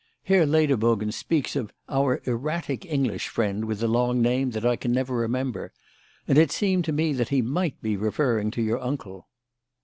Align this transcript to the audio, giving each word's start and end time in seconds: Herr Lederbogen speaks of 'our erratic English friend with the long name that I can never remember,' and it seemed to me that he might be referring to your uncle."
Herr 0.23 0.47
Lederbogen 0.47 1.11
speaks 1.11 1.55
of 1.55 1.71
'our 1.87 2.21
erratic 2.25 2.87
English 2.87 3.27
friend 3.27 3.65
with 3.65 3.81
the 3.81 3.87
long 3.87 4.19
name 4.19 4.49
that 4.49 4.65
I 4.65 4.75
can 4.75 4.91
never 4.91 5.15
remember,' 5.15 5.73
and 6.27 6.39
it 6.39 6.49
seemed 6.51 6.85
to 6.85 6.91
me 6.91 7.13
that 7.13 7.29
he 7.29 7.43
might 7.43 7.79
be 7.83 7.95
referring 7.95 8.49
to 8.49 8.63
your 8.63 8.79
uncle." 8.81 9.27